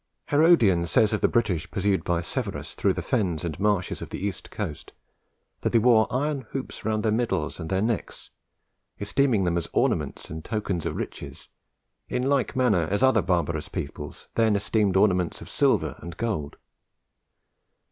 Herodian 0.29 0.87
says 0.87 1.13
of 1.13 1.21
the 1.21 1.27
British 1.27 1.69
pursued 1.69 2.03
by 2.03 2.21
Severus 2.21 2.73
through 2.73 2.93
the 2.93 3.03
fens 3.03 3.45
and 3.45 3.59
marshes 3.59 4.01
of 4.01 4.09
the 4.09 4.17
east 4.17 4.49
coast, 4.49 4.93
that 5.59 5.73
they 5.73 5.77
wore 5.77 6.07
iron 6.11 6.47
hoops 6.49 6.83
round 6.83 7.03
their 7.03 7.11
middles 7.11 7.59
and 7.59 7.69
their 7.69 7.83
necks, 7.83 8.31
esteeming 8.99 9.43
them 9.43 9.57
as 9.57 9.67
ornaments 9.73 10.27
and 10.27 10.43
tokens 10.43 10.87
of 10.87 10.95
riches, 10.95 11.49
in 12.09 12.23
like 12.23 12.55
manner 12.55 12.87
as 12.89 13.03
other 13.03 13.21
barbarous 13.21 13.69
people 13.69 14.11
then 14.33 14.55
esteemed 14.55 14.97
ornaments 14.97 15.39
of 15.39 15.47
silver 15.49 15.93
and 15.99 16.17
gold. 16.17 16.57